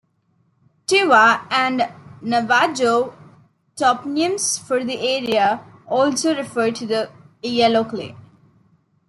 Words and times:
Tewa 0.87 1.45
and 1.51 1.87
Navajo 2.23 3.13
toponyms 3.77 4.57
for 4.59 4.83
the 4.83 4.99
area 4.99 5.63
also 5.87 6.35
refer 6.35 6.71
to 6.71 6.87
the 6.87 7.11
yellow 7.43 7.83
clay. 7.83 8.15